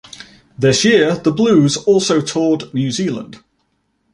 This 0.57 0.83
year 0.83 1.13
the 1.15 1.31
Blues 1.31 1.77
also 1.77 2.21
toured 2.21 2.73
New 2.73 2.89
Zealand. 2.89 3.37